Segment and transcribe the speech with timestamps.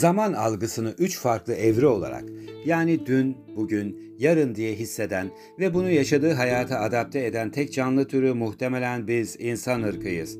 [0.00, 2.24] zaman algısını üç farklı evre olarak
[2.64, 8.32] yani dün, bugün, yarın diye hisseden ve bunu yaşadığı hayata adapte eden tek canlı türü
[8.32, 10.38] muhtemelen biz insan ırkıyız.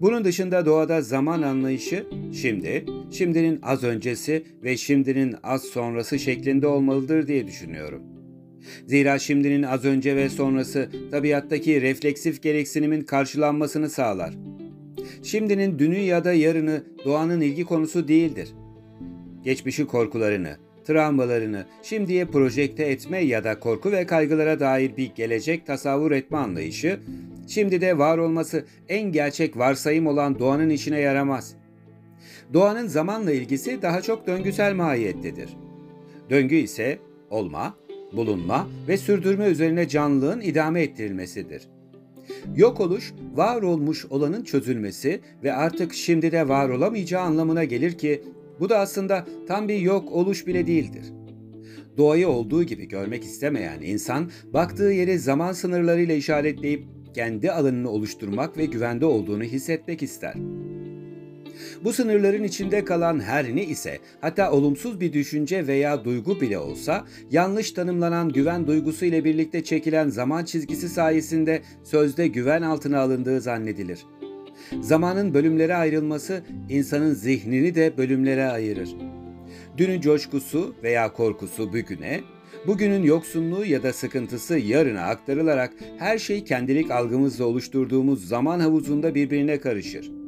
[0.00, 7.26] Bunun dışında doğada zaman anlayışı şimdi, şimdinin az öncesi ve şimdinin az sonrası şeklinde olmalıdır
[7.26, 8.02] diye düşünüyorum.
[8.86, 14.34] Zira şimdinin az önce ve sonrası tabiattaki refleksif gereksinimin karşılanmasını sağlar.
[15.22, 18.48] Şimdinin dünü ya da yarını doğanın ilgi konusu değildir.
[19.44, 26.12] Geçmişi korkularını, travmalarını şimdiye projekte etme ya da korku ve kaygılara dair bir gelecek tasavvur
[26.12, 27.00] etme anlayışı,
[27.48, 31.54] şimdi de var olması en gerçek varsayım olan doğanın işine yaramaz.
[32.54, 35.48] Doğanın zamanla ilgisi daha çok döngüsel mahiyettedir.
[36.30, 36.98] Döngü ise
[37.30, 37.74] olma,
[38.12, 41.62] bulunma ve sürdürme üzerine canlılığın idame ettirilmesidir.
[42.56, 48.22] Yok oluş, var olmuş olanın çözülmesi ve artık şimdi de var olamayacağı anlamına gelir ki
[48.60, 51.04] bu da aslında tam bir yok oluş bile değildir.
[51.96, 58.66] Doğayı olduğu gibi görmek istemeyen insan, baktığı yeri zaman sınırlarıyla işaretleyip kendi alanını oluşturmak ve
[58.66, 60.34] güvende olduğunu hissetmek ister.
[61.84, 67.04] Bu sınırların içinde kalan her ne ise, hatta olumsuz bir düşünce veya duygu bile olsa,
[67.30, 74.06] yanlış tanımlanan güven duygusu ile birlikte çekilen zaman çizgisi sayesinde sözde güven altına alındığı zannedilir.
[74.80, 78.96] Zamanın bölümlere ayrılması insanın zihnini de bölümlere ayırır.
[79.76, 82.20] Dünün coşkusu veya korkusu bugüne,
[82.66, 89.60] bugünün yoksunluğu ya da sıkıntısı yarına aktarılarak her şey kendilik algımızla oluşturduğumuz zaman havuzunda birbirine
[89.60, 90.19] karışır.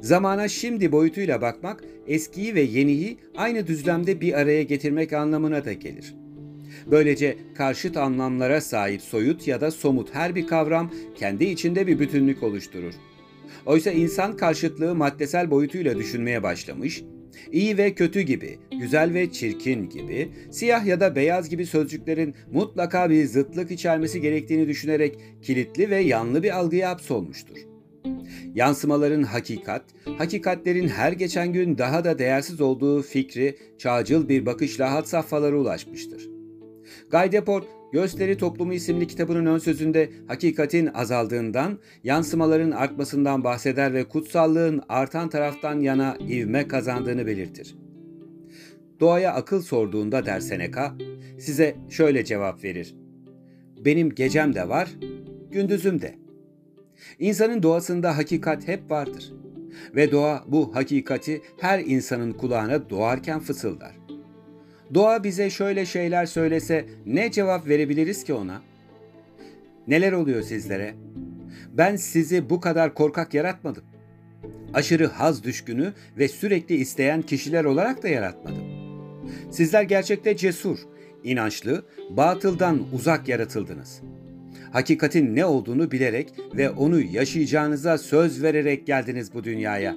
[0.00, 6.14] Zamana şimdi boyutuyla bakmak, eskiyi ve yeniyi aynı düzlemde bir araya getirmek anlamına da gelir.
[6.90, 12.42] Böylece karşıt anlamlara sahip soyut ya da somut her bir kavram kendi içinde bir bütünlük
[12.42, 12.94] oluşturur.
[13.66, 17.02] Oysa insan karşıtlığı maddesel boyutuyla düşünmeye başlamış,
[17.52, 23.10] iyi ve kötü gibi, güzel ve çirkin gibi, siyah ya da beyaz gibi sözcüklerin mutlaka
[23.10, 27.75] bir zıtlık içermesi gerektiğini düşünerek kilitli ve yanlı bir algıya hapsolmuştur.
[28.54, 29.84] Yansımaların hakikat,
[30.18, 36.28] hakikatlerin her geçen gün daha da değersiz olduğu fikri çağcıl bir bakışla hat safhalara ulaşmıştır.
[37.10, 44.82] Guy Deport, Gösteri Toplumu isimli kitabının ön sözünde hakikatin azaldığından, yansımaların artmasından bahseder ve kutsallığın
[44.88, 47.76] artan taraftan yana ivme kazandığını belirtir.
[49.00, 50.92] Doğaya akıl sorduğunda der Seneca,
[51.38, 52.96] size şöyle cevap verir.
[53.84, 54.90] Benim gecem de var,
[55.50, 56.25] gündüzüm de.''
[57.18, 59.32] İnsanın doğasında hakikat hep vardır.
[59.94, 63.96] Ve doğa bu hakikati her insanın kulağına doğarken fısıldar.
[64.94, 68.62] Doğa bize şöyle şeyler söylese ne cevap verebiliriz ki ona?
[69.88, 70.94] Neler oluyor sizlere?
[71.72, 73.84] Ben sizi bu kadar korkak yaratmadım.
[74.74, 78.64] Aşırı haz düşkünü ve sürekli isteyen kişiler olarak da yaratmadım.
[79.50, 80.78] Sizler gerçekte cesur,
[81.24, 84.25] inançlı, batıldan uzak yaratıldınız.''
[84.72, 89.96] Hakikatin ne olduğunu bilerek ve onu yaşayacağınıza söz vererek geldiniz bu dünyaya.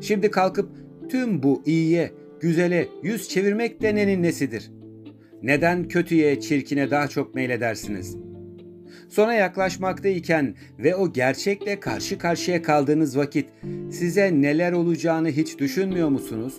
[0.00, 0.70] Şimdi kalkıp
[1.08, 4.70] tüm bu iyiye, güzele yüz çevirmek denenin nesidir?
[5.42, 8.16] Neden kötüye, çirkine daha çok meyledersiniz?
[9.08, 13.48] Sona yaklaşmaktayken ve o gerçekle karşı karşıya kaldığınız vakit
[13.90, 16.54] size neler olacağını hiç düşünmüyor musunuz?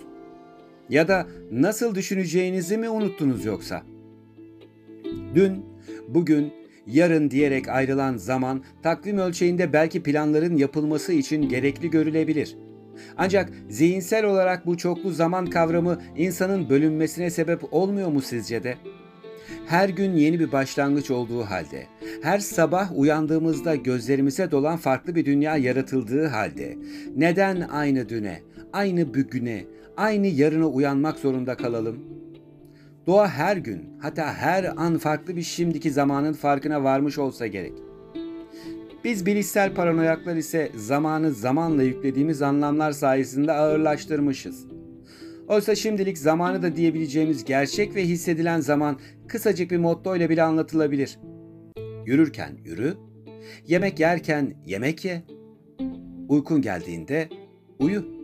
[0.90, 3.82] Ya da nasıl düşüneceğinizi mi unuttunuz yoksa?
[5.34, 5.64] Dün,
[6.08, 6.52] bugün
[6.88, 12.56] yarın diyerek ayrılan zaman takvim ölçeğinde belki planların yapılması için gerekli görülebilir.
[13.16, 18.74] Ancak zihinsel olarak bu çoklu zaman kavramı insanın bölünmesine sebep olmuyor mu sizce de?
[19.66, 21.86] Her gün yeni bir başlangıç olduğu halde,
[22.22, 26.76] her sabah uyandığımızda gözlerimize dolan farklı bir dünya yaratıldığı halde,
[27.16, 28.40] neden aynı düne,
[28.72, 29.64] aynı bugüne,
[29.96, 32.27] aynı yarına uyanmak zorunda kalalım?''
[33.08, 37.72] Doğa her gün hatta her an farklı bir şimdiki zamanın farkına varmış olsa gerek.
[39.04, 44.66] Biz bilişsel paranoyaklar ise zamanı zamanla yüklediğimiz anlamlar sayesinde ağırlaştırmışız.
[45.48, 48.98] Oysa şimdilik zamanı da diyebileceğimiz gerçek ve hissedilen zaman
[49.28, 51.18] kısacık bir motto ile bile anlatılabilir.
[52.06, 52.94] Yürürken yürü,
[53.66, 55.22] yemek yerken yemek ye,
[56.28, 57.28] uykun geldiğinde
[57.78, 58.17] uyu.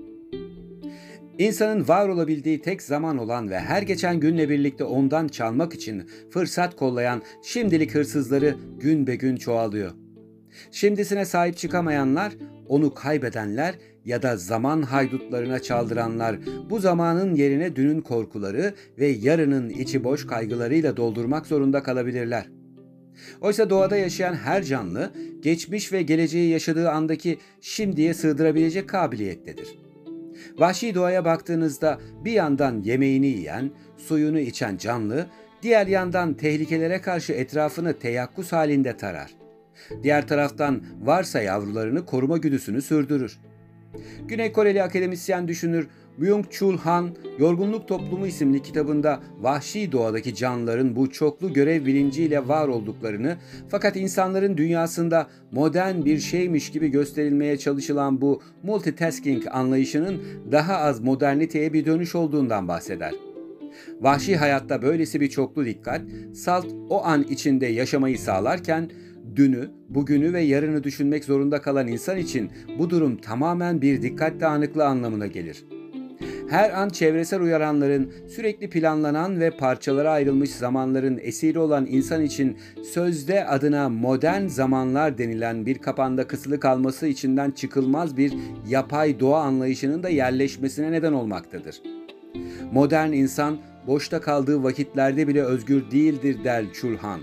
[1.39, 6.77] İnsanın var olabildiği tek zaman olan ve her geçen günle birlikte ondan çalmak için fırsat
[6.77, 9.93] kollayan şimdilik hırsızları gün be gün çoğalıyor.
[10.71, 12.33] Şimdisine sahip çıkamayanlar,
[12.69, 16.37] onu kaybedenler ya da zaman haydutlarına çaldıranlar
[16.71, 22.49] bu zamanın yerine dünün korkuları ve yarının içi boş kaygılarıyla doldurmak zorunda kalabilirler.
[23.41, 25.11] Oysa doğada yaşayan her canlı
[25.43, 29.84] geçmiş ve geleceği yaşadığı andaki şimdiye sığdırabilecek kabiliyettedir.
[30.59, 35.27] Vahşi doğaya baktığınızda bir yandan yemeğini yiyen, suyunu içen canlı,
[35.63, 39.31] diğer yandan tehlikelere karşı etrafını teyakkuz halinde tarar.
[40.03, 43.39] Diğer taraftan varsa yavrularını koruma güdüsünü sürdürür.
[44.29, 45.89] Güney Koreli akademisyen düşünür
[46.21, 53.37] Byung-Chul Han, Yorgunluk Toplumu isimli kitabında vahşi doğadaki canlıların bu çoklu görev bilinciyle var olduklarını
[53.69, 60.23] fakat insanların dünyasında modern bir şeymiş gibi gösterilmeye çalışılan bu multitasking anlayışının
[60.53, 63.15] daha az moderniteye bir dönüş olduğundan bahseder.
[64.01, 66.03] Vahşi hayatta böylesi bir çoklu dikkat,
[66.35, 68.91] salt o an içinde yaşamayı sağlarken
[69.37, 74.87] dünü, bugünü ve yarını düşünmek zorunda kalan insan için bu durum tamamen bir dikkat dağınıklığı
[74.87, 75.65] anlamına gelir.
[76.49, 82.57] Her an çevresel uyaranların, sürekli planlanan ve parçalara ayrılmış zamanların esiri olan insan için
[82.93, 88.35] sözde adına modern zamanlar denilen bir kapanda kısılı kalması içinden çıkılmaz bir
[88.69, 91.83] yapay doğa anlayışının da yerleşmesine neden olmaktadır.
[92.73, 97.21] Modern insan boşta kaldığı vakitlerde bile özgür değildir der Çulhan.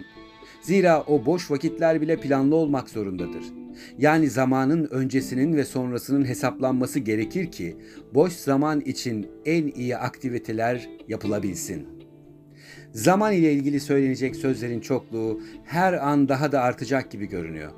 [0.61, 3.60] Zira o boş vakitler bile planlı olmak zorundadır.
[3.97, 7.77] Yani zamanın öncesinin ve sonrasının hesaplanması gerekir ki
[8.13, 11.87] boş zaman için en iyi aktiviteler yapılabilsin.
[12.93, 17.71] Zaman ile ilgili söylenecek sözlerin çokluğu her an daha da artacak gibi görünüyor.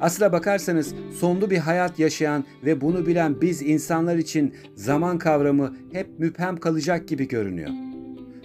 [0.00, 6.18] Aslına bakarsanız sonlu bir hayat yaşayan ve bunu bilen biz insanlar için zaman kavramı hep
[6.18, 7.70] müphem kalacak gibi görünüyor.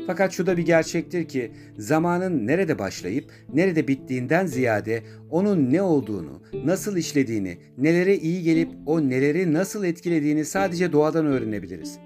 [0.08, 6.42] Fakat şu da bir gerçektir ki zamanın nerede başlayıp nerede bittiğinden ziyade onun ne olduğunu,
[6.66, 12.00] nasıl işlediğini, nelere iyi gelip o neleri nasıl etkilediğini sadece doğadan öğrenebiliriz.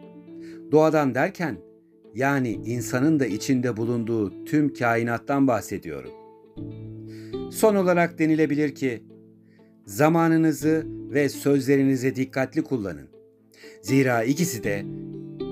[0.71, 1.57] Doğadan derken
[2.15, 6.11] yani insanın da içinde bulunduğu tüm kainattan bahsediyorum.
[7.51, 9.03] Son olarak denilebilir ki
[9.85, 13.07] zamanınızı ve sözlerinizi dikkatli kullanın.
[13.81, 14.85] Zira ikisi de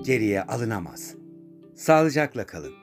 [0.05, 1.22] geriye alınamaz.''
[1.75, 2.82] Sağlıcakla kalın.